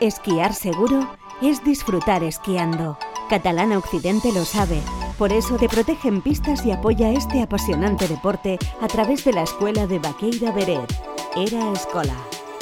Esquiar 0.00 0.54
seguro 0.54 1.10
es 1.42 1.64
disfrutar 1.64 2.22
esquiando. 2.22 2.96
Catalana 3.28 3.78
Occidente 3.78 4.32
lo 4.32 4.44
sabe. 4.44 4.80
Por 5.18 5.32
eso 5.32 5.56
te 5.56 5.68
protege 5.68 6.06
en 6.06 6.22
pistas 6.22 6.64
y 6.64 6.70
apoya 6.70 7.10
este 7.10 7.42
apasionante 7.42 8.06
deporte 8.06 8.58
a 8.80 8.86
través 8.86 9.24
de 9.24 9.32
la 9.32 9.42
escuela 9.42 9.88
de 9.88 9.98
Baqueira 9.98 10.52
Beret. 10.52 10.88
Era 11.34 11.72
Escola. 11.72 12.14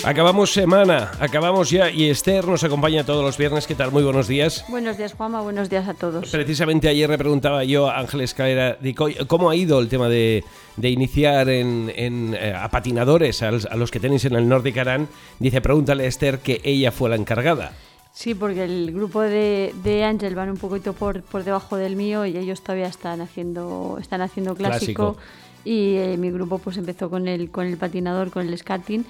Acabamos 0.05 0.53
semana, 0.53 1.11
acabamos 1.19 1.71
ya 1.71 1.91
y 1.91 2.09
Esther 2.09 2.47
nos 2.47 2.63
acompaña 2.63 3.05
todos 3.05 3.25
los 3.25 3.37
viernes. 3.37 3.67
¿Qué 3.67 3.75
tal? 3.75 3.91
Muy 3.91 4.05
buenos 4.05 4.29
días. 4.29 4.65
Buenos 4.69 4.97
días, 4.97 5.15
Juanma. 5.15 5.41
Buenos 5.41 5.69
días 5.69 5.89
a 5.89 5.95
todos. 5.95 6.31
Precisamente 6.31 6.89
ayer 6.89 7.11
le 7.11 7.19
preguntaba 7.19 7.65
yo 7.65 7.89
a 7.89 7.99
Ángel 7.99 8.21
Escalera 8.21 8.79
cómo 9.27 9.51
ha 9.51 9.57
ido 9.57 9.81
el 9.81 9.89
tema 9.89 10.09
de, 10.09 10.45
iniciar 10.81 11.49
en, 11.49 11.91
eh, 11.97 12.55
a 12.57 12.69
patinadores, 12.71 13.43
a 13.43 13.51
los, 13.51 13.91
que 13.91 13.99
tenéis 13.99 14.25
en 14.27 14.37
el 14.37 14.49
Nordic 14.49 14.77
Aran. 14.79 15.09
Dice, 15.41 15.61
pregúntale 15.61 16.05
a 16.05 16.07
Esther 16.07 16.39
que 16.39 16.61
ella 16.63 16.93
fue 16.93 17.11
la 17.11 17.17
encargada. 17.17 17.73
Sí, 18.13 18.35
porque 18.35 18.65
el 18.65 18.93
grupo 18.93 19.21
de, 19.23 19.75
de 19.83 20.05
Ángel 20.05 20.35
van 20.35 20.51
un 20.51 20.57
poquito 20.57 20.93
por, 20.93 21.23
por 21.23 21.43
debajo 21.43 21.77
del 21.77 21.97
mío 21.97 22.25
y 22.27 22.37
ellos 22.37 22.63
todavía 22.63 22.87
están 22.87 23.21
haciendo, 23.21 23.99
están 24.01 24.21
haciendo 24.21 24.55
clásico. 24.55 25.17
Y 25.65 25.97
eh, 25.97 26.17
mi 26.17 26.31
grupo 26.31 26.59
pues 26.59 26.77
empezó 26.77 27.11
con 27.11 27.27
el, 27.27 27.51
con 27.51 27.67
el 27.67 27.77
patinador, 27.77 28.31
con 28.31 28.47
el 28.47 28.57
skating. 28.57 29.05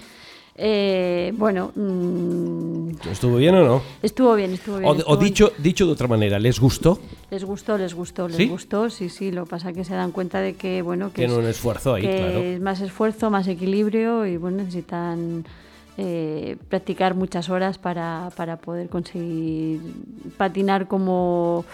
Eh, 0.58 1.32
bueno. 1.36 1.72
Mm, 1.74 2.90
¿Estuvo 3.10 3.36
bien 3.36 3.54
o 3.56 3.64
no? 3.64 3.82
Estuvo 4.02 4.34
bien, 4.34 4.52
estuvo 4.54 4.78
bien. 4.78 5.02
O, 5.06 5.16
dicho, 5.16 5.52
dicho 5.58 5.86
de 5.86 5.92
otra 5.92 6.08
manera, 6.08 6.38
¿les 6.38 6.58
gustó? 6.58 6.98
Les 7.30 7.44
gustó, 7.44 7.76
les 7.76 7.94
gustó, 7.94 8.28
les 8.28 8.48
gustó, 8.48 8.88
sí, 8.88 9.08
sí. 9.08 9.30
Lo 9.30 9.44
que 9.44 9.50
pasa 9.50 9.72
que 9.72 9.84
se 9.84 9.94
dan 9.94 10.12
cuenta 10.12 10.40
de 10.40 10.54
que, 10.54 10.82
bueno, 10.82 11.10
que. 11.10 11.22
Tienen 11.22 11.36
un 11.38 11.46
esfuerzo 11.46 11.94
ahí, 11.94 12.02
claro. 12.02 12.38
Es 12.38 12.60
más 12.60 12.80
esfuerzo, 12.80 13.30
más 13.30 13.46
equilibrio 13.48 14.26
y, 14.26 14.36
bueno, 14.36 14.58
necesitan. 14.58 15.44
Eh, 15.98 16.58
practicar 16.68 17.14
muchas 17.14 17.48
horas 17.48 17.78
para, 17.78 18.30
para 18.36 18.58
poder 18.58 18.90
conseguir 18.90 19.80
patinar 20.36 20.88
como 20.88 21.64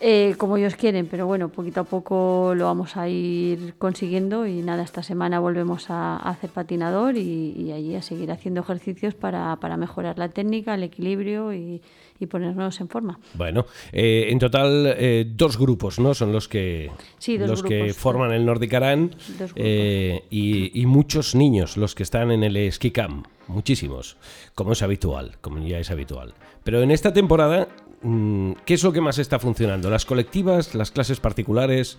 eh, 0.00 0.36
como 0.38 0.56
ellos 0.56 0.76
quieren, 0.76 1.08
pero 1.10 1.26
bueno, 1.26 1.48
poquito 1.48 1.80
a 1.80 1.84
poco 1.84 2.52
lo 2.54 2.66
vamos 2.66 2.96
a 2.96 3.08
ir 3.08 3.74
consiguiendo 3.78 4.46
y 4.46 4.62
nada, 4.62 4.84
esta 4.84 5.02
semana 5.02 5.40
volvemos 5.40 5.90
a, 5.90 6.16
hacer 6.16 6.50
patinador 6.50 7.16
y, 7.16 7.72
allí 7.72 7.96
a 7.96 8.02
seguir 8.02 8.30
haciendo 8.30 8.60
ejercicios 8.60 9.14
para, 9.14 9.56
mejorar 9.76 10.16
la 10.16 10.28
técnica, 10.28 10.74
el 10.74 10.84
equilibrio 10.84 11.52
y, 11.52 11.82
ponernos 12.30 12.80
en 12.80 12.88
forma. 12.88 13.18
Bueno, 13.34 13.66
eh, 13.92 14.26
en 14.28 14.38
total 14.40 14.94
eh, 14.98 15.24
dos 15.28 15.56
grupos, 15.56 16.00
¿no? 16.00 16.14
Son 16.14 16.32
los 16.32 16.48
que 16.48 16.90
los 17.26 17.62
que 17.62 17.94
forman 17.94 18.32
el 18.32 18.44
Nordic 18.44 18.74
Aran 18.74 19.14
y, 19.56 20.80
y, 20.80 20.86
muchos 20.86 21.36
niños 21.36 21.76
los 21.76 21.94
que 21.94 22.02
están 22.02 22.32
en 22.32 22.42
el 22.42 22.72
ski 22.72 22.90
camp, 22.90 23.26
muchísimos, 23.46 24.16
como 24.54 24.72
es 24.72 24.82
habitual, 24.82 25.38
como 25.40 25.58
ya 25.64 25.78
es 25.78 25.92
habitual. 25.92 26.34
Pero 26.64 26.82
en 26.82 26.90
esta 26.90 27.12
temporada 27.12 27.68
¿qué 28.64 28.74
es 28.74 28.84
lo 28.84 28.92
que 28.92 29.00
más 29.00 29.18
está 29.18 29.38
funcionando? 29.38 29.90
¿Las 29.90 30.04
colectivas, 30.04 30.74
las 30.74 30.90
clases 30.90 31.20
particulares 31.20 31.98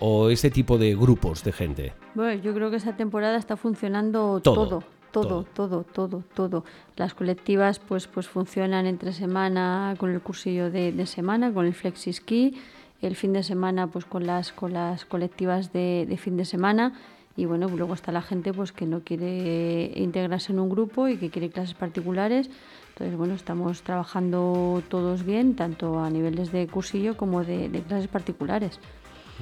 o 0.00 0.30
este 0.30 0.50
tipo 0.50 0.78
de 0.78 0.94
grupos 0.94 1.44
de 1.44 1.52
gente? 1.52 1.92
Bueno, 2.14 2.40
yo 2.42 2.54
creo 2.54 2.70
que 2.70 2.76
esta 2.76 2.96
temporada 2.96 3.36
está 3.36 3.56
funcionando 3.56 4.40
todo. 4.40 4.82
Todo, 5.12 5.44
todo, 5.54 5.84
todo, 5.84 6.24
todo, 6.34 6.64
Las 6.96 7.14
colectivas 7.14 7.78
pues, 7.78 8.08
pues 8.08 8.26
funcionan 8.26 8.84
entre 8.86 9.12
semana 9.12 9.94
con 9.96 10.10
el 10.10 10.20
cursillo 10.20 10.72
de, 10.72 11.06
semana, 11.06 11.52
con 11.54 11.66
el 11.66 11.72
flexi 11.72 12.12
ski, 12.12 12.58
el 13.00 13.14
fin 13.14 13.32
de 13.32 13.44
semana 13.44 13.86
pues 13.86 14.06
con 14.06 14.26
las, 14.26 14.50
con 14.50 14.72
las 14.72 15.04
colectivas 15.04 15.72
de, 15.72 16.04
de 16.08 16.16
fin 16.16 16.36
de 16.36 16.44
semana 16.44 16.94
y 17.36 17.44
bueno, 17.46 17.68
luego 17.68 17.94
está 17.94 18.12
la 18.12 18.22
gente 18.22 18.52
pues 18.52 18.72
que 18.72 18.86
no 18.86 19.00
quiere 19.00 19.92
integrarse 19.96 20.52
en 20.52 20.58
un 20.58 20.68
grupo 20.68 21.08
y 21.08 21.16
que 21.16 21.30
quiere 21.30 21.50
clases 21.50 21.74
particulares 21.74 22.50
entonces, 22.94 23.18
bueno, 23.18 23.34
estamos 23.34 23.82
trabajando 23.82 24.80
todos 24.88 25.24
bien, 25.24 25.56
tanto 25.56 25.98
a 25.98 26.08
niveles 26.10 26.52
de 26.52 26.68
cursillo 26.68 27.16
como 27.16 27.42
de, 27.42 27.68
clases 27.88 28.06
particulares. 28.06 28.78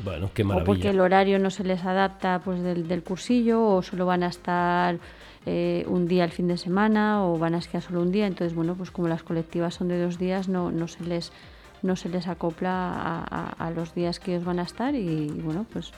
Bueno, 0.03 0.31
qué 0.33 0.43
maravilla. 0.43 0.63
O 0.63 0.65
porque 0.65 0.89
el 0.89 1.01
horario 1.01 1.39
no 1.39 1.51
se 1.51 1.63
les 1.63 1.85
adapta 1.85 2.41
pues 2.43 2.63
del, 2.63 3.03
cursillo 3.03 3.63
o 3.63 3.83
solo 3.83 4.07
van 4.07 4.23
a 4.23 4.29
estar 4.29 4.99
eh, 5.45 5.85
un 5.87 6.09
día 6.09 6.25
al 6.25 6.31
fin 6.31 6.49
de 6.49 6.57
semana 6.57 7.27
o 7.27 7.37
van 7.37 7.55
a 7.55 7.59
esquiar 7.59 7.83
solo 7.83 8.01
un 8.01 8.11
día. 8.11 8.27
Entonces, 8.27 8.55
bueno, 8.55 8.75
pues 8.75 8.91
como 8.91 9.07
las 9.09 9.23
colectivas 9.23 9.75
son 9.75 9.89
de 9.89 10.03
dos 10.03 10.19
días, 10.19 10.49
no, 10.49 10.71
no 10.71 10.89
se 10.89 11.05
les 11.05 11.31
no 11.83 11.97
se 11.97 12.09
les 12.09 12.29
acopla 12.29 13.25
a, 13.59 13.71
los 13.73 13.93
días 13.93 14.19
que 14.21 14.33
ellos 14.33 14.45
van 14.45 14.61
a 14.61 14.63
estar 14.63 14.95
y 14.95 15.27
bueno, 15.27 15.67
pues 15.73 15.93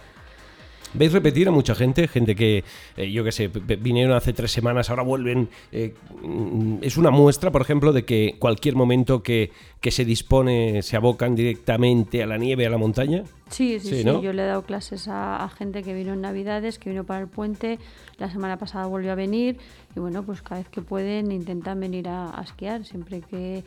¿Veis 0.94 1.12
repetir 1.12 1.48
a 1.48 1.50
mucha 1.50 1.74
gente? 1.74 2.06
Gente 2.06 2.36
que, 2.36 2.64
eh, 2.96 3.10
yo 3.10 3.24
qué 3.24 3.32
sé, 3.32 3.48
vinieron 3.48 4.16
hace 4.16 4.32
tres 4.32 4.52
semanas, 4.52 4.90
ahora 4.90 5.02
vuelven. 5.02 5.48
Eh, 5.72 5.94
mm, 6.22 6.76
es 6.82 6.96
una 6.96 7.10
muestra, 7.10 7.50
por 7.50 7.62
ejemplo, 7.62 7.92
de 7.92 8.04
que 8.04 8.36
cualquier 8.38 8.76
momento 8.76 9.22
que, 9.22 9.50
se 9.82 10.04
dispone 10.06 10.82
se 10.82 10.96
abocan 10.96 11.34
directamente 11.34 12.22
a 12.22 12.26
la 12.26 12.38
nieve, 12.38 12.64
a 12.66 12.70
la 12.70 12.78
montaña. 12.78 13.24
Sí, 13.50 13.78
sí, 13.80 14.02
sí. 14.02 14.04
Yo 14.04 14.32
le 14.32 14.42
he 14.42 14.46
dado 14.46 14.62
clases 14.62 15.08
a, 15.08 15.46
gente 15.58 15.82
que 15.82 15.92
vino 15.92 16.14
en 16.14 16.22
Navidades, 16.22 16.78
que 16.78 16.88
vino 16.88 17.04
para 17.04 17.20
el 17.20 17.28
puente. 17.28 17.78
La 18.16 18.30
semana 18.30 18.56
pasada 18.56 18.86
volvió 18.86 19.12
a 19.12 19.14
venir. 19.14 19.58
Y 19.94 20.00
bueno, 20.00 20.22
pues 20.22 20.40
cada 20.40 20.62
vez 20.62 20.70
que 20.70 20.80
pueden 20.80 21.32
intentan 21.32 21.80
venir 21.80 22.08
a 22.08 22.40
esquiar, 22.42 22.86
siempre 22.86 23.20
que 23.20 23.62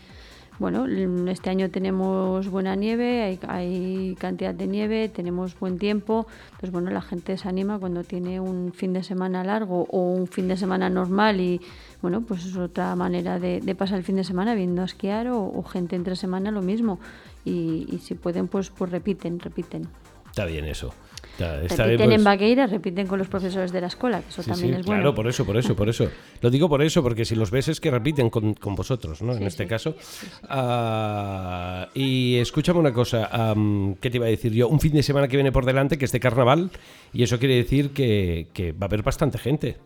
bueno, 0.59 0.85
este 1.29 1.49
año 1.49 1.69
tenemos 1.69 2.49
buena 2.49 2.75
nieve, 2.75 3.39
hay, 3.47 4.15
cantidad 4.19 4.53
de 4.53 4.67
nieve, 4.67 5.09
tenemos 5.09 5.57
buen 5.59 5.77
tiempo, 5.77 6.27
entonces 6.45 6.71
bueno, 6.71 6.89
la 6.89 7.01
gente 7.01 7.37
se 7.37 7.47
anima 7.47 7.79
cuando 7.79 8.03
tiene 8.03 8.39
un 8.39 8.73
fin 8.73 8.93
de 8.93 9.03
semana 9.03 9.43
largo 9.43 9.87
o 9.89 10.11
un 10.11 10.27
fin 10.27 10.47
de 10.47 10.57
semana 10.57 10.89
normal 10.89 11.39
y 11.39 11.61
bueno, 12.01 12.21
pues 12.21 12.45
es 12.45 12.55
otra 12.57 12.95
manera 12.95 13.39
de, 13.39 13.75
pasar 13.75 13.97
el 13.99 14.03
fin 14.03 14.15
de 14.15 14.23
semana 14.23 14.55
viendo 14.55 14.81
a 14.81 14.85
esquiar 14.85 15.27
o, 15.29 15.63
gente 15.63 15.95
entre 15.95 16.15
semana 16.15 16.51
lo 16.51 16.61
mismo 16.61 16.99
y, 17.45 17.87
y 17.91 17.99
si 17.99 18.15
pueden 18.15 18.47
pues, 18.47 18.69
pues 18.69 18.91
repiten, 18.91 19.39
repiten. 19.39 19.87
Está 20.37 20.45
bien 20.45 20.65
eso 20.65 20.93
repiten 21.39 22.11
en 22.11 22.17
pues. 22.17 22.23
Baqueira, 22.23 22.67
repiten 22.67 23.07
con 23.07 23.19
los 23.19 23.27
profesores 23.27 23.71
de 23.71 23.81
la 23.81 23.87
escuela, 23.87 24.21
que 24.21 24.29
eso 24.29 24.43
también 24.43 24.75
es 24.75 24.85
bueno. 24.85 25.01
Claro, 25.01 25.15
por 25.15 25.27
eso, 25.27 25.45
por 25.45 25.57
eso, 25.57 25.75
por 25.75 25.89
eso. 25.89 26.09
Lo 26.41 26.49
digo 26.49 26.69
por 26.69 26.81
eso, 26.81 27.03
porque 27.03 27.25
si 27.25 27.35
los 27.35 27.51
ves 27.51 27.67
es 27.67 27.79
que 27.79 27.91
repiten 27.91 28.29
con, 28.29 28.55
vosotros, 28.75 29.21
¿no? 29.21 29.33
en 29.33 29.43
este 29.43 29.67
caso. 29.67 29.95
Ah, 30.49 31.87
y 31.93 32.35
escúchame 32.37 32.79
una 32.79 32.93
cosa, 32.93 33.29
¿qué 33.99 34.09
te 34.09 34.17
iba 34.17 34.25
a 34.25 34.29
decir 34.29 34.53
yo? 34.53 34.67
Un 34.67 34.79
fin 34.79 34.93
de 34.93 35.03
semana 35.03 35.27
que 35.27 35.37
viene 35.37 35.51
por 35.51 35.65
delante, 35.65 35.97
que 35.97 36.05
es 36.05 36.11
de 36.11 36.19
carnaval, 36.19 36.71
y 37.13 37.23
eso 37.23 37.39
quiere 37.39 37.55
decir 37.55 37.91
que, 37.91 38.47
va 38.79 38.85
a 38.85 38.87
haber 38.87 39.03
bastante 39.03 39.37
gente. 39.37 39.77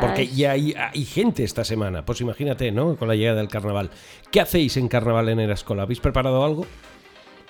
Porque 0.00 0.26
ya 0.26 0.52
hay, 0.52 0.74
hay, 0.76 1.04
gente 1.04 1.44
esta 1.44 1.64
semana, 1.64 2.04
pues 2.04 2.20
imagínate, 2.20 2.70
¿no? 2.72 2.96
Con 2.96 3.08
la 3.08 3.14
llegada 3.14 3.38
del 3.38 3.48
carnaval. 3.48 3.90
¿Qué 4.30 4.40
hacéis 4.40 4.76
en 4.76 4.88
carnaval 4.88 5.28
en 5.28 5.40
Erascola? 5.40 5.82
¿Habéis 5.82 6.00
preparado 6.00 6.44
algo? 6.44 6.66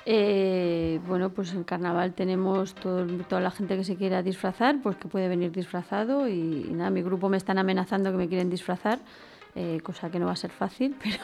Eh, 0.04 1.00
bueno, 1.06 1.30
pues 1.30 1.52
en 1.52 1.62
carnaval 1.62 2.12
tenemos 2.12 2.74
toda 2.74 3.40
la 3.40 3.50
gente 3.50 3.76
que 3.76 3.84
se 3.84 3.96
quiera 3.96 4.22
disfrazar, 4.22 4.76
pues 4.82 4.96
que 4.96 5.06
puede 5.08 5.28
venir 5.28 5.52
disfrazado 5.52 6.28
y, 6.28 6.68
nada, 6.72 6.90
mi 6.90 7.02
grupo 7.02 7.28
me 7.28 7.36
están 7.36 7.58
amenazando 7.58 8.10
que 8.10 8.16
me 8.16 8.28
quieren 8.28 8.50
disfrazar, 8.50 8.98
eh, 9.54 9.80
cosa 9.82 10.10
que 10.10 10.18
no 10.18 10.26
va 10.26 10.32
a 10.32 10.36
ser 10.36 10.50
fácil, 10.50 10.96
pero... 11.02 11.16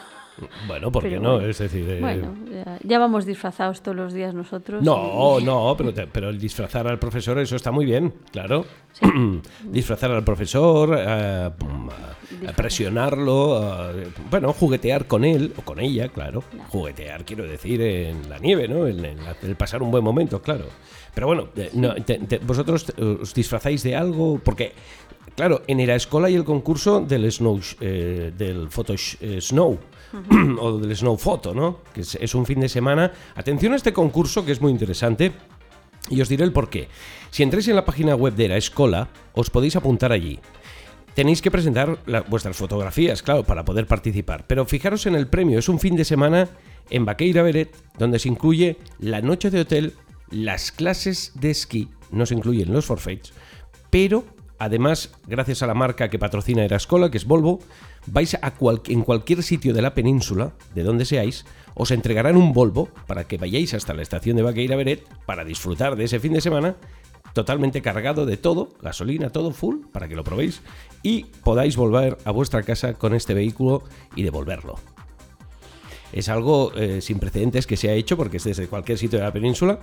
Bueno, 0.69 0.93
¿por 0.93 1.03
qué 1.03 1.19
no? 1.19 1.41
Es 1.41 1.59
decir, 1.59 1.85
eh, 1.91 1.99
bueno, 2.01 2.33
ya, 2.85 3.01
vamos 3.01 3.27
disfrazados 3.27 3.83
todos 3.83 3.97
los 3.97 4.13
días 4.13 4.35
nosotros. 4.35 4.85
No, 4.85 5.41
no, 5.41 5.75
pero, 5.77 5.93
pero 6.13 6.29
el 6.29 6.39
disfrazar 6.39 6.87
al 6.87 7.01
profesor, 7.01 7.41
eso 7.41 7.57
está 7.57 7.73
muy 7.73 7.85
bien, 7.85 8.15
claro. 8.31 8.65
disfrazar 9.65 10.13
al 10.13 10.23
profesor, 10.23 10.97
eh, 10.97 11.51
presionarlo, 12.55 13.93
bueno, 14.31 14.53
juguetear 14.53 15.07
con 15.07 15.25
él 15.25 15.53
o 15.57 15.63
con 15.63 15.81
ella, 15.81 16.09
claro. 16.09 16.45
Juguetear, 16.69 17.25
quiero 17.25 17.45
decir, 17.45 17.81
en 17.83 18.29
la 18.29 18.39
nieve, 18.39 18.69
¿no? 18.69 18.87
En, 18.87 19.05
el 19.05 19.57
pasar 19.57 19.83
un 19.83 19.91
buen 19.91 20.05
momento, 20.05 20.41
claro. 20.41 20.67
Pero 21.15 21.27
bueno, 21.27 21.49
vosotros 22.47 22.93
os 22.97 23.35
disfrazáis 23.35 23.83
de 23.83 23.97
algo, 23.97 24.39
porque 24.39 24.73
Claro, 25.35 25.63
en 25.69 25.87
la 25.87 25.95
escuela 25.95 26.29
y 26.29 26.35
el 26.35 26.45
concurso 26.45 27.01
del 27.01 27.31
Snow, 27.31 27.61
eh, 27.81 28.33
del 28.37 28.69
Photo 28.71 28.95
Snow, 28.97 29.79
o 30.61 30.79
del 30.79 30.97
Snow 30.97 31.17
Photo, 31.17 31.55
¿no? 31.55 31.81
Que 31.95 32.01
es, 32.01 32.35
un 32.35 32.45
fin 32.45 32.61
de 32.61 32.69
semana. 32.69 33.13
Atención 33.37 33.73
a 33.73 33.77
este 33.77 33.93
concurso 33.93 34.45
que 34.45 34.53
es 34.53 34.61
muy 34.61 34.73
interesante. 34.73 35.33
Y 36.11 36.21
os 36.21 36.29
diré 36.29 36.45
el 36.45 36.53
por 36.53 36.71
qué. 36.71 36.89
Si 37.31 37.43
entréis 37.43 37.69
en 37.69 37.77
la 37.77 37.85
página 37.85 38.15
web 38.15 38.35
de 38.35 38.49
la 38.49 38.57
escuela, 38.57 39.09
os 39.35 39.51
podéis 39.51 39.77
apuntar 39.77 40.11
allí. 40.11 40.41
Tenéis 41.15 41.43
que 41.43 41.51
presentar 41.51 41.99
vuestras 42.29 42.57
fotografías, 42.57 43.23
claro, 43.23 43.45
para 43.45 43.65
poder 43.65 43.87
participar. 43.87 44.47
Pero 44.47 44.65
fijaros 44.65 45.07
en 45.07 45.15
el 45.15 45.27
premio, 45.27 45.59
es 45.59 45.69
un 45.69 45.79
fin 45.79 45.97
de 45.97 46.05
semana 46.05 46.49
en 46.91 47.05
Baqueira 47.05 47.43
Beret, 47.43 47.77
donde 47.99 48.19
se 48.19 48.29
incluye 48.29 48.79
la 48.99 49.21
noche 49.21 49.51
de 49.51 49.61
hotel, 49.61 49.95
las 50.31 50.73
clases 50.73 51.33
de 51.35 51.51
esquí, 51.51 51.89
no 52.11 52.25
se 52.27 52.35
incluyen 52.35 52.73
los 52.73 52.87
forfaits, 52.87 53.33
pero 53.91 54.25
además, 54.59 55.13
gracias 55.27 55.63
a 55.63 55.67
la 55.67 55.75
marca 55.75 56.09
que 56.09 56.19
patrocina 56.19 56.65
Erascola, 56.65 57.11
que 57.11 57.19
es 57.19 57.25
Volvo, 57.25 57.61
vais 58.07 58.35
a 58.35 58.55
en 58.87 59.03
cualquier 59.03 59.43
sitio 59.43 59.75
de 59.75 59.83
la 59.83 59.95
península, 59.95 60.53
de 60.75 60.83
donde 60.83 61.05
seáis, 61.05 61.45
os 61.75 61.91
entregarán 61.91 62.37
un 62.37 62.53
Volvo 62.53 62.89
para 63.07 63.25
que 63.25 63.39
vayáis 63.39 63.75
hasta 63.75 63.95
la 63.95 64.03
estación 64.03 64.37
de 64.37 64.43
Baqueira 64.43 64.77
Beret 64.77 65.07
para 65.27 65.45
disfrutar 65.45 65.97
de 65.97 66.05
ese 66.05 66.21
fin 66.21 66.33
de 66.33 66.41
semana 66.41 66.77
totalmente 67.33 67.83
cargado 67.83 68.27
de 68.27 68.37
todo, 68.37 68.71
gasolina, 68.83 69.31
todo 69.31 69.53
full, 69.53 69.87
para 69.93 70.09
que 70.09 70.17
lo 70.17 70.25
probéis 70.25 70.61
y 71.03 71.25
podáis 71.45 71.77
volver 71.77 72.19
a 72.25 72.31
vuestra 72.33 72.63
casa 72.63 72.95
con 72.95 73.15
este 73.15 73.35
vehículo 73.35 73.85
y 74.17 74.23
devolverlo. 74.23 74.77
Es 76.13 76.29
algo 76.29 76.73
eh, 76.75 77.01
sin 77.01 77.19
precedentes 77.19 77.67
que 77.67 77.77
se 77.77 77.91
ha 77.91 77.93
hecho 77.93 78.17
porque 78.17 78.39
es 78.39 78.45
desde 78.45 78.67
cualquier 78.67 78.99
sitio 78.99 79.19
de 79.19 79.27
la 79.27 79.33
península 79.33 79.79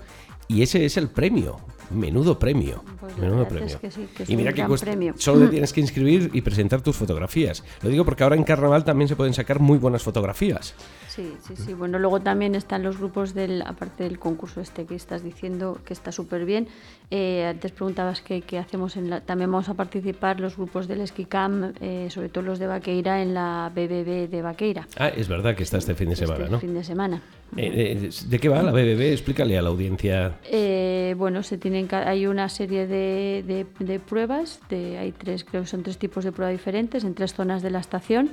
y 0.47 0.61
ese 0.61 0.85
es 0.85 0.97
el 0.97 1.09
premio. 1.09 1.57
Menudo 1.91 2.39
premio. 2.39 2.83
Pues 2.99 3.15
menudo 3.19 3.47
premio. 3.47 3.67
es 3.67 3.75
que 3.75 3.91
sí, 3.91 4.07
que 4.17 4.23
y 4.27 4.35
mira 4.35 4.53
que 4.53 4.65
cuesta- 4.65 4.87
premio. 4.87 5.13
solo 5.17 5.41
te 5.45 5.47
tienes 5.51 5.71
que 5.71 5.81
inscribir 5.81 6.31
y 6.33 6.41
presentar 6.41 6.81
tus 6.81 6.95
fotografías. 6.95 7.63
Lo 7.83 7.89
digo 7.89 8.03
porque 8.03 8.23
ahora 8.23 8.35
en 8.35 8.43
carnaval 8.43 8.83
también 8.83 9.07
se 9.07 9.15
pueden 9.15 9.35
sacar 9.35 9.59
muy 9.59 9.77
buenas 9.77 10.01
fotografías. 10.01 10.73
Sí, 11.07 11.31
sí, 11.47 11.53
sí. 11.55 11.73
Bueno, 11.75 11.99
luego 11.99 12.19
también 12.21 12.55
están 12.55 12.81
los 12.83 12.97
grupos 12.97 13.35
del, 13.35 13.61
aparte 13.61 14.03
del 14.03 14.17
concurso 14.17 14.61
este 14.61 14.85
que 14.85 14.95
estás 14.95 15.23
diciendo 15.23 15.77
que 15.85 15.93
está 15.93 16.11
súper 16.11 16.43
bien. 16.43 16.67
Eh, 17.11 17.45
antes 17.45 17.71
preguntabas 17.71 18.21
qué, 18.21 18.43
hacemos 18.57 18.97
en 18.97 19.11
la, 19.11 19.21
también 19.21 19.51
vamos 19.51 19.69
a 19.69 19.75
participar 19.75 20.39
los 20.39 20.57
grupos 20.57 20.87
del 20.87 21.01
Esquicam, 21.01 21.71
eh, 21.79 22.07
sobre 22.09 22.29
todo 22.29 22.43
los 22.43 22.57
de 22.59 22.65
Vaqueira 22.67 23.21
en 23.21 23.33
la 23.35 23.71
BBB 23.73 24.27
de 24.29 24.41
Vaqueira. 24.41 24.87
Ah, 24.97 25.07
es 25.09 25.27
verdad 25.27 25.55
que 25.55 25.63
está 25.63 25.77
este 25.77 25.93
fin 25.93 26.09
de 26.09 26.15
semana, 26.15 26.39
este 26.45 26.51
¿no? 26.51 26.59
fin 26.59 26.73
de 26.73 26.83
semana. 26.83 27.21
Eh, 27.55 27.99
eh, 28.03 28.09
¿De 28.27 28.39
qué 28.39 28.49
va 28.49 28.61
la 28.63 28.71
BBB? 28.71 29.13
Explícale 29.13 29.57
a 29.57 29.61
la 29.61 29.69
audiencia. 29.69 30.34
Eh, 30.43 31.15
bueno, 31.17 31.43
se 31.43 31.57
tienen 31.57 31.87
hay 31.91 32.27
una 32.27 32.49
serie 32.49 32.87
de, 32.87 33.99
pruebas, 34.07 34.59
hay 34.69 35.11
tres, 35.11 35.43
creo 35.43 35.63
que 35.63 35.67
son 35.67 35.83
tres 35.83 35.97
tipos 35.97 36.23
de 36.23 36.31
prueba 36.31 36.51
diferentes 36.51 37.03
en 37.03 37.15
tres 37.15 37.33
zonas 37.33 37.61
de 37.61 37.71
la 37.71 37.79
estación 37.79 38.29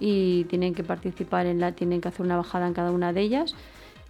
y 0.00 0.44
tienen 0.44 0.74
que 0.74 0.84
participar 0.84 1.46
en 1.46 1.60
la, 1.60 1.72
tienen 1.72 2.00
que 2.00 2.08
hacer 2.08 2.24
una 2.26 2.36
bajada 2.36 2.66
en 2.66 2.74
cada 2.74 2.90
una 2.90 3.12
de 3.12 3.22
ellas 3.22 3.54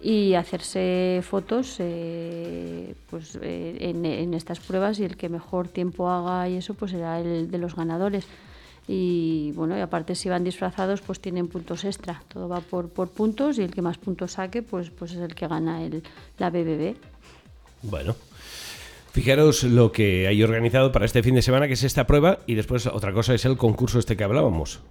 y 0.01 0.33
hacerse 0.33 1.21
fotos 1.23 1.77
eh, 1.79 2.95
pues, 3.09 3.39
eh, 3.41 3.77
en, 3.79 4.33
estas 4.33 4.59
pruebas 4.59 4.99
y 4.99 5.03
el 5.05 5.17
que 5.17 5.29
mejor 5.29 5.67
tiempo 5.67 6.09
haga 6.09 6.49
y 6.49 6.57
eso 6.57 6.73
pues 6.73 6.91
será 6.91 7.19
el 7.19 7.49
de 7.49 7.57
los 7.57 7.75
ganadores. 7.75 8.27
Y 8.87 9.51
bueno, 9.55 9.75
y 9.75 9.81
aparte 9.81 10.13
si 10.13 10.29
van 10.29 10.43
disfrazados 10.43 11.01
pues 11.01 11.19
tienen 11.19 11.47
puntos 11.47 11.85
extra. 11.85 12.21
Todo 12.27 12.47
va 12.47 12.61
por, 12.61 12.89
puntos 12.89 13.57
y 13.57 13.63
el 13.63 13.71
que 13.71 13.81
más 13.81 13.97
puntos 13.97 14.33
saque 14.33 14.61
pues, 14.61 14.91
pues 14.91 15.13
es 15.13 15.17
el 15.17 15.33
que 15.33 15.47
gana 15.47 15.79
la 16.37 16.49
BBB. 16.49 16.95
Bueno. 17.89 18.15
Fijaros 19.11 19.63
lo 19.63 19.93
que 19.93 20.27
hay 20.27 20.43
organizado 20.43 20.91
para 20.91 21.05
este 21.05 21.23
fin 21.23 21.35
de 21.35 21.41
semana, 21.41 21.67
que 21.67 21.73
es 21.75 21.83
esta 21.83 22.05
prueba, 22.05 22.39
y 22.47 22.55
después 22.55 22.85
otra 22.85 23.13
cosa 23.13 23.33
es 23.33 23.45
el 23.45 23.55
concurso 23.55 23.97
este 23.97 24.17
que 24.17 24.25
hablábamos. 24.25 24.81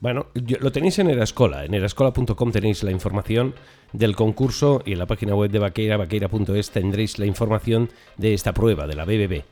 Bueno, 0.00 0.28
yo- 0.34 0.56
lo 0.60 0.72
tenéis 0.72 0.98
en 1.00 1.10
Erascola. 1.10 1.66
En 1.66 1.74
erascola.com 1.74 2.50
tenéis 2.50 2.82
la 2.82 2.92
información 2.92 3.54
del 3.92 4.16
concurso 4.16 4.80
y 4.86 4.92
en 4.92 4.98
la 4.98 5.04
página 5.06 5.34
web 5.34 5.50
de 5.50 5.58
Vaqueira, 5.58 5.98
vaqueira.es, 5.98 6.70
tendréis 6.70 7.18
la 7.18 7.26
información 7.26 7.90
de 8.16 8.32
esta 8.32 8.54
prueba, 8.54 8.86
de 8.86 8.94
la 8.96 9.04
BBB. 9.04 9.44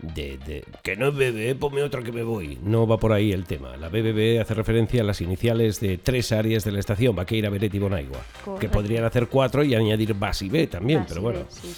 De, 0.00 0.38
de- 0.46 0.64
que 0.84 0.94
no 0.94 1.08
es 1.08 1.14
BBB, 1.14 1.58
ponme 1.58 1.82
otra 1.82 2.02
que 2.04 2.12
me 2.12 2.22
voy. 2.22 2.58
No 2.62 2.86
va 2.86 2.98
por 2.98 3.12
ahí 3.12 3.32
el 3.32 3.46
tema. 3.46 3.76
La 3.76 3.88
BBB 3.88 4.38
hace 4.40 4.54
referencia 4.54 5.00
a 5.00 5.04
las 5.04 5.20
iniciales 5.20 5.80
de 5.80 5.98
tres 5.98 6.30
áreas 6.30 6.62
de 6.62 6.70
la 6.70 6.78
estación, 6.78 7.16
Vaqueira, 7.16 7.50
Beret 7.50 7.74
y 7.74 7.78
Bonaigua. 7.80 8.20
Que 8.60 8.68
podrían 8.68 9.02
hacer 9.02 9.26
cuatro 9.26 9.64
y 9.64 9.74
añadir 9.74 10.14
Bas 10.14 10.40
y 10.42 10.48
B 10.50 10.68
también, 10.68 11.04
pero 11.08 11.20
bueno. 11.22 11.40
sí. 11.48 11.74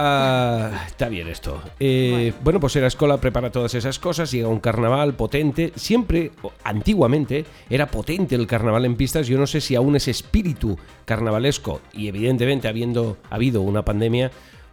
Ah, 0.00 0.84
está 0.86 1.08
bien 1.08 1.26
esto. 1.26 1.60
Eh, 1.80 2.32
bueno. 2.44 2.60
pues 2.60 2.76
era 2.76 2.86
escola 2.86 3.16
prepara 3.18 3.50
todas 3.50 3.74
esas 3.74 3.98
cosas, 3.98 4.30
llega 4.30 4.46
un 4.46 4.60
carnaval 4.60 5.14
potente. 5.14 5.72
Siempre, 5.74 6.30
antiguamente, 6.62 7.44
era 7.68 7.88
potente 7.90 8.36
el 8.36 8.46
carnaval 8.46 8.84
en 8.84 8.94
pistas. 8.94 9.26
Yo 9.26 9.38
no 9.38 9.46
sé 9.48 9.60
si 9.60 9.74
aún 9.74 9.96
ese 9.96 10.12
espíritu 10.12 10.78
carnavalesco, 11.04 11.80
y 11.92 12.06
evidentemente 12.06 12.68
habiendo 12.68 13.16
habido 13.28 13.60
una 13.62 13.84
pandemia, 13.84 14.30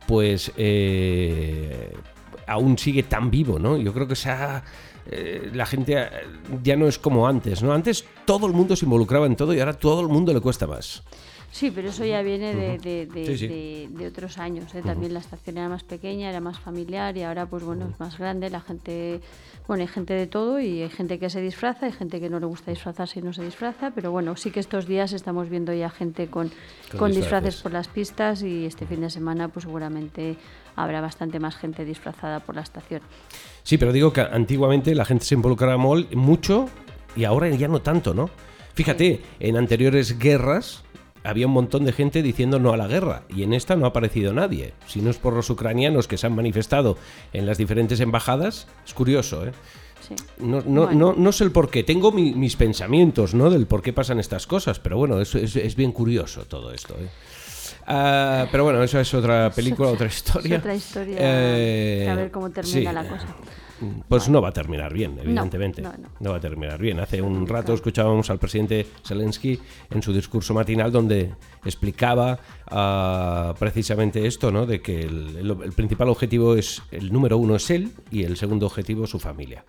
pues 0.08 0.52
eh, 0.58 1.92
aún 2.46 2.78
sigue 2.78 3.02
tan 3.02 3.32
vivo, 3.32 3.58
¿no? 3.58 3.78
Yo 3.78 3.94
creo 3.94 4.08
que 4.08 4.16
se 4.16 4.30
ha- 4.30 4.64
eh, 5.10 5.50
la 5.54 5.66
gente 5.66 6.08
ya 6.64 6.76
no 6.76 6.88
es 6.88 7.00
como 7.00 7.28
antes, 7.28 7.64
¿no? 7.64 7.74
Antes 7.74 8.06
todo 8.26 8.46
el 8.46 8.54
mundo 8.54 8.76
se 8.76 8.86
involucraba 8.86 9.26
en 9.26 9.36
todo 9.36 9.56
y 9.56 9.60
ahora 9.60 9.74
todo 9.74 10.02
el 10.02 10.08
mundo 10.08 10.34
le 10.34 10.40
cuesta 10.42 10.68
más. 10.68 11.02
Sí, 11.56 11.72
pero 11.72 11.88
eso 11.88 12.04
ya 12.04 12.22
viene 12.22 12.54
de, 12.54 12.78
de- 12.80 13.06
de- 13.06 13.26
Sí, 13.28 13.38
sí. 13.38 13.48
de- 13.48 13.88
de 13.90 14.08
otros 14.08 14.38
años. 14.40 14.76
¿eh? 14.76 14.82
También 14.86 15.14
la 15.14 15.20
estación 15.22 15.58
era 15.58 15.70
más 15.70 15.84
pequeña, 15.86 16.30
era 16.30 16.42
más 16.42 16.60
familiar 16.60 17.16
y 17.16 17.24
ahora, 17.24 17.46
pues 17.46 17.64
bueno, 17.64 17.88
es 17.94 17.98
más 17.98 18.18
grande. 18.18 18.50
La 18.50 18.60
gente, 18.60 19.22
bueno, 19.66 19.82
hay 19.82 19.88
gente 19.88 20.14
de 20.16 20.28
todo 20.28 20.60
y 20.60 20.82
hay 20.82 20.90
gente 20.90 21.18
que 21.18 21.30
se 21.30 21.40
disfraza, 21.40 21.86
hay 21.86 21.94
gente 21.94 22.20
que 22.20 22.30
no 22.30 22.42
le 22.42 22.46
gusta 22.46 22.72
disfrazarse 22.72 23.20
y 23.20 23.22
no 23.22 23.32
se 23.32 23.42
disfraza. 23.46 23.92
Pero 23.96 24.12
bueno, 24.12 24.36
sí 24.36 24.52
que 24.52 24.60
estos 24.60 24.86
días 24.86 25.14
estamos 25.14 25.50
viendo 25.50 25.72
ya 25.72 25.90
gente 25.90 26.28
con, 26.28 26.52
Con 26.92 27.00
con, 27.00 27.12
disfraces. 27.14 27.62
por 27.62 27.72
las 27.72 27.88
pistas 27.88 28.44
y 28.44 28.66
este 28.66 28.86
fin 28.86 29.00
de 29.00 29.10
semana, 29.10 29.48
pues 29.48 29.64
seguramente 29.64 30.36
habrá 30.76 31.00
bastante 31.00 31.40
más 31.40 31.56
gente 31.56 31.86
disfrazada 31.86 32.42
por 32.42 32.56
la 32.56 32.64
estación. 32.64 33.02
Sí, 33.64 33.78
pero 33.78 33.94
digo 33.94 34.12
que 34.12 34.20
antiguamente 34.20 34.94
la 34.94 35.06
gente 35.06 35.24
se 35.24 35.36
involucraba 35.36 35.78
mucho 35.78 36.68
y 37.16 37.24
ahora 37.24 37.48
ya 37.48 37.70
no 37.70 37.82
tanto, 37.82 38.14
¿no? 38.14 38.30
Fíjate, 38.74 39.22
en 39.40 39.56
anteriores 39.56 40.20
guerras 40.20 40.84
había 41.26 41.48
un 41.48 41.54
montón 41.54 41.84
de 41.86 41.92
gente 41.92 42.22
diciendo 42.22 42.60
no 42.60 42.72
a 42.74 42.78
la 42.78 42.88
guerra 42.88 43.24
y 43.30 43.44
en 43.44 43.54
esta 43.54 43.76
no 43.76 43.86
ha 43.86 43.90
aparecido 43.90 44.32
nadie. 44.34 44.74
Si 44.88 45.02
no 45.02 45.10
es 45.10 45.18
por 45.18 45.34
los 45.34 45.50
ucranianos 45.50 46.08
que 46.08 46.18
se 46.18 46.28
han 46.28 46.36
manifestado 46.36 46.98
en 47.34 47.46
las 47.46 47.58
diferentes 47.58 48.00
embajadas, 48.00 48.68
es 48.86 48.94
curioso, 48.94 49.46
¿eh? 49.46 49.52
Sí. 50.08 50.14
No, 50.38 50.62
no, 50.66 50.84
Bueno. 50.86 51.14
no, 51.14 51.14
no 51.18 51.32
sé 51.32 51.44
el 51.46 51.52
por 51.52 51.70
qué. 51.72 51.84
Tengo 51.84 52.12
mi- 52.12 52.34
mis 52.34 52.56
pensamientos, 52.56 53.34
¿no? 53.34 53.50
Del 53.50 53.66
por 53.66 53.82
qué 53.82 53.92
pasan 53.92 54.20
estas 54.20 54.46
cosas, 54.46 54.80
pero 54.80 54.98
bueno, 54.98 55.20
es, 55.20 55.34
es, 55.34 55.56
es 55.56 55.76
bien 55.76 55.92
curioso 55.92 56.46
todo 56.46 56.72
esto, 56.72 56.94
¿eh? 57.00 57.08
Ah, 57.88 58.48
pero 58.52 58.64
bueno, 58.64 58.84
eso 58.84 59.00
es 59.00 59.14
otra 59.14 59.50
película, 59.52 59.90
otra 59.90 60.08
historia. 60.08 60.56
Es 60.56 60.60
otra 60.62 60.76
historia. 60.76 61.18
Eh, 61.20 62.08
a 62.10 62.16
ver 62.16 62.32
cómo 62.32 62.50
termina 62.52 62.90
sí. 62.92 62.96
la 62.96 63.08
cosa. 63.08 63.28
Pues 64.08 64.30
no 64.30 64.42
va 64.42 64.50
a 64.50 64.52
terminar 64.54 64.94
bien, 64.94 65.18
evidentemente. 65.22 65.82
no, 65.82 65.94
no. 66.20 66.32
va 66.32 66.38
a 66.38 66.40
terminar 66.40 66.80
bien. 66.80 67.00
Hace 67.00 67.22
un 67.22 67.46
rato 67.48 67.74
escuchábamos 67.74 68.30
al 68.30 68.40
presidente 68.40 68.86
Zelensky 69.06 69.60
en 69.92 70.02
su 70.02 70.14
discurso 70.14 70.54
matinal 70.54 70.92
donde 70.92 71.32
explicaba 71.66 72.40
ah, 72.68 73.54
precisamente 73.60 74.26
esto, 74.28 74.52
¿no? 74.52 74.66
De 74.66 74.82
que 74.82 75.02
el, 75.02 75.38
el- 75.38 75.58
el 75.64 75.74
principal 75.74 76.10
objetivo 76.10 76.56
es, 76.56 76.82
el 76.92 77.12
número 77.12 77.38
uno 77.38 77.56
es 77.58 77.70
él 77.70 77.92
y 78.12 78.24
el 78.24 78.38
segundo 78.38 78.66
objetivo 78.66 79.08
su 79.08 79.20
familia. 79.20 79.66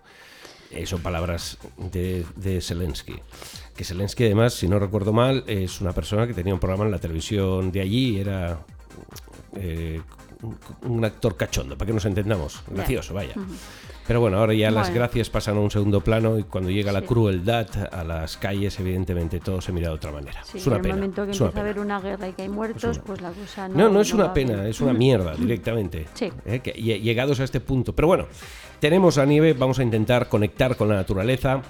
Eh, 0.71 0.85
son 0.85 1.01
palabras 1.01 1.57
de, 1.77 2.25
de 2.35 2.61
Zelensky. 2.61 3.15
Que 3.75 3.83
Zelensky, 3.83 4.25
además, 4.25 4.53
si 4.53 4.67
no 4.67 4.79
recuerdo 4.79 5.13
mal, 5.13 5.43
es 5.47 5.81
una 5.81 5.91
persona 5.93 6.27
que 6.27 6.33
tenía 6.33 6.53
un 6.53 6.59
programa 6.59 6.85
en 6.85 6.91
la 6.91 6.99
televisión 6.99 7.71
de 7.71 7.81
allí, 7.81 8.19
era 8.19 8.59
eh, 9.55 10.01
un, 10.41 10.57
un 10.91 11.05
actor 11.05 11.37
cachondo, 11.37 11.77
para 11.77 11.87
que 11.87 11.93
nos 11.93 12.05
entendamos. 12.05 12.63
Gracioso, 12.69 13.13
vaya. 13.13 13.33
Pero 14.07 14.21
bueno, 14.21 14.37
ahora 14.37 14.53
ya 14.53 14.71
las 14.71 14.89
gracias 14.89 15.29
pasan 15.29 15.57
a 15.57 15.59
un 15.59 15.69
segundo 15.69 15.99
plano 15.99 16.39
y 16.39 16.43
cuando 16.43 16.69
llega 16.69 16.93
la 16.93 17.01
crueldad 17.01 17.67
a 17.91 18.05
las 18.05 18.37
calles, 18.37 18.79
evidentemente 18.79 19.41
todo 19.41 19.59
se 19.59 19.73
mira 19.73 19.89
de 19.89 19.95
otra 19.95 20.13
manera. 20.13 20.41
Sí, 20.45 20.59
es 20.59 20.67
una 20.67 20.77
en 20.77 20.79
el 20.79 20.83
pena. 20.83 20.95
momento 20.95 21.15
que 21.25 21.31
empieza 21.31 21.45
a 21.57 21.61
haber 21.61 21.73
pena. 21.73 21.85
una 21.85 21.99
guerra 21.99 22.27
y 22.29 22.33
que 22.33 22.41
hay 22.43 22.49
muertos, 22.49 22.99
pues 22.99 23.19
la 23.19 23.31
cosa 23.31 23.67
no. 23.67 23.75
No, 23.75 23.89
no 23.89 24.01
es 24.01 24.13
una 24.13 24.33
pena, 24.33 24.65
es 24.65 24.79
una 24.79 24.93
mierda 24.93 25.35
directamente. 25.37 26.05
Sí. 26.13 26.31
Eh, 26.45 26.59
que 26.61 26.71
llegados 26.71 27.41
a 27.41 27.43
este 27.43 27.59
punto. 27.59 27.93
Pero 27.93 28.07
bueno, 28.07 28.27
tenemos 28.79 29.17
la 29.17 29.25
nieve, 29.25 29.51
vamos 29.53 29.79
a 29.79 29.83
intentar 29.83 30.29
conectar 30.29 30.77
con 30.77 30.87
la 30.87 30.95
naturaleza. 30.95 31.61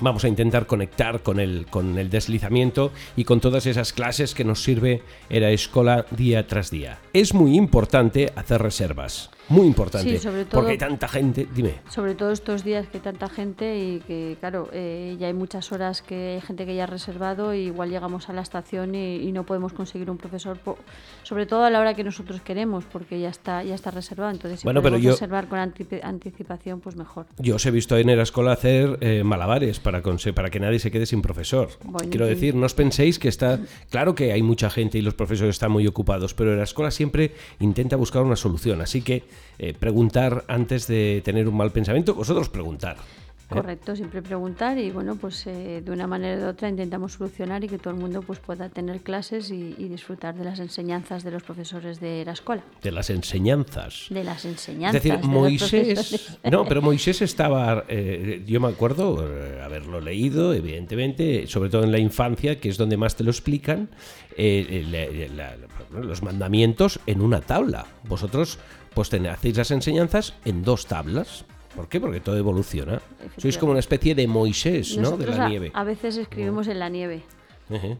Vamos 0.00 0.24
a 0.24 0.28
intentar 0.28 0.66
conectar 0.66 1.22
con 1.22 1.38
el, 1.38 1.66
con 1.70 1.96
el 1.98 2.10
deslizamiento 2.10 2.90
y 3.14 3.22
con 3.24 3.40
todas 3.40 3.64
esas 3.66 3.92
clases 3.92 4.34
que 4.34 4.42
nos 4.44 4.60
sirve 4.60 5.02
Era 5.30 5.50
Escola 5.50 6.04
día 6.10 6.48
tras 6.48 6.68
día. 6.70 6.98
Es 7.12 7.32
muy 7.32 7.54
importante 7.56 8.32
hacer 8.34 8.60
reservas. 8.60 9.30
Muy 9.48 9.66
importante. 9.66 10.08
Sí, 10.10 10.18
sobre 10.18 10.44
todo- 10.44 10.60
porque 10.60 10.72
hay 10.72 10.78
tanta 10.78 11.06
gente. 11.08 11.46
Dime. 11.54 11.74
Sobre 11.90 12.14
todo 12.14 12.30
estos 12.30 12.64
días 12.64 12.86
que 12.88 12.98
hay 12.98 13.02
tanta 13.02 13.28
gente 13.28 13.78
y 13.78 14.00
que, 14.00 14.36
claro, 14.40 14.68
eh, 14.72 15.16
ya 15.18 15.26
hay 15.26 15.34
muchas 15.34 15.70
horas 15.72 16.00
que 16.02 16.34
hay 16.36 16.40
gente 16.40 16.64
que 16.66 16.74
ya 16.74 16.84
ha 16.84 16.86
reservado 16.86 17.54
y 17.54 17.66
igual 17.66 17.90
llegamos 17.90 18.28
a 18.28 18.32
la 18.32 18.40
estación 18.42 18.94
y, 18.94 19.16
y 19.16 19.32
no 19.32 19.44
podemos 19.44 19.72
conseguir 19.72 20.10
un 20.10 20.16
profesor, 20.16 20.56
po- 20.58 20.78
sobre 21.24 21.46
todo 21.46 21.64
a 21.64 21.70
la 21.70 21.80
hora 21.80 21.94
que 21.94 22.04
nosotros 22.04 22.40
queremos, 22.40 22.84
porque 22.84 23.20
ya 23.20 23.28
está 23.28 23.62
ya 23.62 23.74
está 23.74 23.90
reservado. 23.90 24.30
Entonces, 24.30 24.60
si 24.60 24.64
Bueno, 24.64 24.80
pero 24.80 24.92
podemos 24.94 25.04
yo- 25.04 25.10
reservar 25.12 25.48
con 25.48 25.58
anticipación, 25.58 26.80
pues 26.80 26.96
mejor. 26.96 27.26
Yo 27.38 27.56
os 27.56 27.66
he 27.66 27.70
visto 27.70 27.96
en 27.96 28.08
Erascola 28.08 28.52
hacer 28.52 28.98
eh, 29.00 29.24
malabares 29.24 29.78
para, 29.80 30.02
para 30.02 30.50
que 30.50 30.60
nadie 30.60 30.78
se 30.78 30.90
quede 30.90 31.06
sin 31.06 31.22
profesor. 31.22 31.68
Bueno, 31.84 32.08
Quiero 32.10 32.26
decir, 32.26 32.54
no 32.54 32.66
os 32.66 32.74
penséis 32.74 33.18
que 33.18 33.28
está... 33.28 33.58
Claro 33.90 34.14
que 34.14 34.32
hay 34.32 34.42
mucha 34.42 34.70
gente 34.70 34.98
y 34.98 35.02
los 35.02 35.14
profesores 35.14 35.56
están 35.56 35.70
muy 35.72 35.86
ocupados, 35.86 36.34
pero 36.34 36.52
Erascola 36.52 36.90
siempre 36.90 37.32
intenta 37.60 37.96
buscar 37.96 38.22
una 38.22 38.36
solución. 38.36 38.80
Así 38.80 39.02
que 39.02 39.22
eh, 39.58 39.74
preguntar 39.74 40.44
antes 40.48 40.86
de 40.86 41.22
tener 41.24 41.48
un 41.48 41.56
mal 41.56 41.70
pensamiento, 41.70 42.14
vosotros 42.14 42.48
preguntar. 42.48 42.96
¿eh? 42.96 43.46
Correcto, 43.46 43.94
siempre 43.94 44.22
preguntar 44.22 44.78
y 44.78 44.90
bueno, 44.90 45.16
pues 45.16 45.46
eh, 45.46 45.82
de 45.84 45.90
una 45.92 46.06
manera 46.06 46.38
de 46.40 46.46
otra 46.46 46.68
intentamos 46.70 47.12
solucionar 47.12 47.62
y 47.62 47.68
que 47.68 47.76
todo 47.78 47.92
el 47.92 48.00
mundo 48.00 48.22
pues 48.22 48.38
pueda 48.38 48.70
tener 48.70 49.00
clases 49.02 49.50
y, 49.50 49.74
y 49.76 49.88
disfrutar 49.88 50.34
de 50.34 50.44
las 50.44 50.58
enseñanzas 50.60 51.22
de 51.22 51.30
los 51.30 51.42
profesores 51.42 52.00
de 52.00 52.24
la 52.24 52.32
escuela, 52.32 52.62
De 52.82 52.90
las 52.90 53.10
enseñanzas. 53.10 54.06
de 54.08 54.24
las 54.24 54.38
Es 54.38 54.44
enseñanzas. 54.46 54.94
decir, 55.02 55.12
de 55.12 55.18
los 55.18 55.28
Moisés. 55.28 56.38
No, 56.50 56.64
pero 56.64 56.80
Moisés 56.90 57.20
estaba. 57.20 57.84
eh, 57.88 58.42
yo 58.46 58.60
me 58.60 58.68
acuerdo 58.68 59.18
haberlo 59.62 60.00
leído, 60.00 60.54
evidentemente, 60.54 61.46
sobre 61.46 61.68
todo 61.68 61.84
en 61.84 61.92
la 61.92 61.98
infancia, 61.98 62.58
que 62.58 62.70
es 62.70 62.78
donde 62.78 62.96
más 62.96 63.14
te 63.14 63.24
lo 63.24 63.30
explican, 63.30 63.90
eh, 64.38 64.84
la- 64.90 65.34
la- 65.36 65.56
la- 65.56 66.00
los 66.00 66.22
mandamientos 66.22 66.98
en 67.06 67.20
una 67.20 67.40
tabla. 67.42 67.86
Vosotros 68.08 68.58
pues 68.94 69.10
ten- 69.10 69.26
hacéis 69.26 69.56
las 69.56 69.70
enseñanzas 69.70 70.34
en 70.44 70.62
dos 70.62 70.86
tablas. 70.86 71.44
¿Por 71.74 71.88
qué? 71.88 72.00
Porque 72.00 72.20
todo 72.20 72.36
evoluciona. 72.38 73.00
Sois 73.36 73.58
como 73.58 73.72
una 73.72 73.80
especie 73.80 74.14
de 74.14 74.28
Moisés, 74.28 74.96
¿no? 74.96 75.16
De 75.16 75.26
la 75.26 75.46
a- 75.46 75.48
nieve. 75.48 75.72
A, 75.74 75.82
veces 75.82 76.16
escribimos 76.16 76.68
en 76.68 76.78
la 76.78 76.88
nieve. 76.88 77.22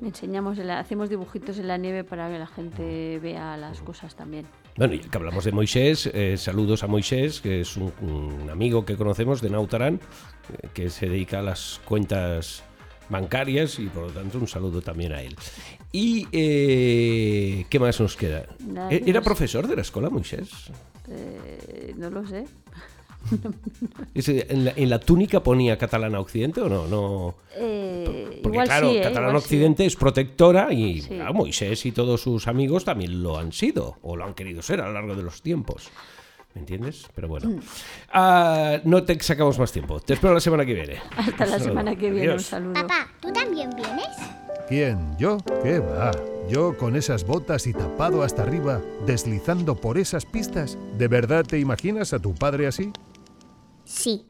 Enseñamos, 0.02 0.58
en 0.58 0.66
la- 0.68 0.78
hacemos 0.78 1.08
dibujitos 1.08 1.58
en 1.58 1.68
la 1.68 1.76
nieve 1.78 2.04
para 2.04 2.30
que 2.30 2.38
la 2.38 2.46
gente 2.46 3.18
vea 3.20 3.56
las 3.56 3.80
cosas 3.80 4.14
también. 4.14 4.46
Bueno, 4.76 4.94
ya 4.94 5.08
que 5.08 5.16
hablamos 5.18 5.44
de 5.44 5.52
Moisés, 5.52 6.06
eh, 6.12 6.36
saludos 6.36 6.82
a 6.84 6.86
Moisés, 6.86 7.40
que 7.40 7.62
es 7.62 7.76
un, 7.76 7.92
un 8.02 8.50
amigo 8.50 8.84
que 8.84 8.96
conocemos 8.96 9.40
de 9.40 9.50
Nautarán, 9.50 9.94
eh, 10.62 10.68
que 10.74 10.90
se 10.90 11.08
dedica 11.08 11.38
a 11.38 11.42
las 11.42 11.80
cuentas 11.84 12.62
bancarias 13.08 13.78
y 13.78 13.86
por 13.86 14.06
lo 14.06 14.12
tanto 14.12 14.38
un 14.38 14.48
saludo 14.48 14.80
también 14.82 15.12
a 15.12 15.22
él. 15.22 15.36
¿Y 15.92 16.26
eh, 16.32 17.66
qué 17.68 17.78
más 17.78 18.00
nos 18.00 18.16
queda? 18.16 18.46
¿E- 18.90 19.02
¿Era 19.06 19.20
profesor 19.22 19.66
de 19.68 19.76
la 19.76 19.82
escuela 19.82 20.10
Moisés? 20.10 20.48
Eh, 21.08 21.94
no 21.96 22.10
lo 22.10 22.26
sé. 22.26 22.46
¿En 24.14 24.64
la, 24.66 24.72
en 24.76 24.90
la 24.90 25.00
túnica 25.00 25.42
ponía 25.42 25.78
catalana 25.78 26.20
occidente 26.20 26.60
o 26.60 26.68
no? 26.68 26.86
no 26.86 27.34
Eh, 27.56 28.40
porque 28.42 28.56
igual 28.56 28.66
claro, 28.68 28.90
sí, 28.90 28.96
¿eh? 28.98 29.02
catalana 29.02 29.30
sí. 29.38 29.44
occidente 29.44 29.86
es 29.86 29.96
protectora 29.96 30.72
y 30.72 31.00
Sí. 31.00 31.08
claro, 31.08 31.32
Moisés 31.34 31.86
y 31.86 31.92
todos 31.92 32.20
sus 32.20 32.46
amigos 32.48 32.84
también 32.84 33.22
lo 33.22 33.38
han 33.38 33.52
sido 33.52 33.96
o 34.02 34.16
lo 34.16 34.24
han 34.24 34.34
querido 34.34 34.60
ser 34.62 34.80
a 34.80 34.86
lo 34.86 34.92
largo 34.92 35.14
de 35.14 35.22
los 35.22 35.40
tiempos. 35.42 35.88
¿Me 36.54 36.60
entiendes? 36.60 37.06
Pero 37.14 37.28
bueno. 37.28 37.48
Mm. 37.50 37.60
Ah, 38.12 38.78
no 38.84 39.02
te 39.02 39.20
sacamos 39.20 39.58
más 39.58 39.72
tiempo. 39.72 39.98
Te 40.00 40.14
espero 40.14 40.34
la 40.34 40.40
semana 40.40 40.64
que 40.64 40.74
viene. 40.74 41.00
Hasta 41.16 41.46
la 41.46 41.56
Un 41.56 41.62
semana 41.62 41.96
que 41.96 42.10
viene. 42.10 42.26
Un 42.28 42.34
Adiós. 42.34 42.46
saludo. 42.46 42.74
Papá, 42.74 43.08
¿tú 43.20 43.32
también 43.32 43.70
vienes? 43.74 44.06
¿Quién? 44.68 45.16
¿Yo? 45.18 45.38
¿Qué 45.62 45.80
va? 45.80 46.12
¿Yo 46.48 46.76
con 46.76 46.94
esas 46.96 47.24
botas 47.26 47.66
y 47.66 47.72
tapado 47.72 48.22
hasta 48.22 48.42
arriba, 48.42 48.80
deslizando 49.06 49.74
por 49.74 49.98
esas 49.98 50.24
pistas? 50.24 50.78
¿De 50.96 51.08
verdad 51.08 51.44
te 51.44 51.58
imaginas 51.58 52.12
a 52.12 52.18
tu 52.18 52.34
padre 52.34 52.66
así? 52.66 52.92
Sí. 53.84 54.26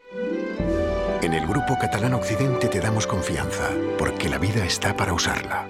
En 1.22 1.32
el 1.32 1.46
Grupo 1.46 1.76
Catalán 1.80 2.14
Occidente 2.14 2.68
te 2.68 2.80
damos 2.80 3.06
confianza, 3.06 3.70
porque 3.98 4.28
la 4.28 4.38
vida 4.38 4.64
está 4.64 4.96
para 4.96 5.12
usarla. 5.12 5.66